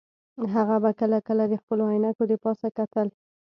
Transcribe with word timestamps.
هغه 0.55 0.75
به 0.83 0.91
کله 0.99 1.17
کله 1.27 1.43
د 1.47 1.53
خپلو 1.61 1.83
عینکې 1.93 2.25
د 2.27 2.33
پاسه 2.43 2.67
کتل 2.77 3.07